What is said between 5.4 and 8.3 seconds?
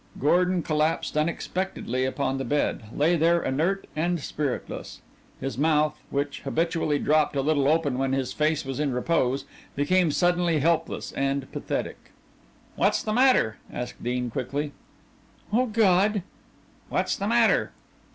mouth, which habitually dropped a little open when